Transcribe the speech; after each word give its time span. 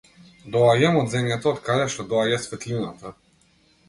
Доаѓам 0.53 0.95
од 1.01 1.11
земјата 1.11 1.51
од 1.51 1.59
каде 1.67 1.85
што 1.97 2.05
доаѓа 2.13 2.39
светлината. 2.47 3.13